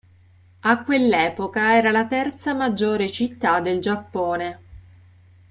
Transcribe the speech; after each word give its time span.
A 0.63 0.83
quell'epoca 0.83 1.75
era 1.75 1.91
la 1.91 2.07
terza 2.07 2.55
maggiore 2.55 3.11
città 3.11 3.59
del 3.59 3.77
Giappone. 3.79 4.59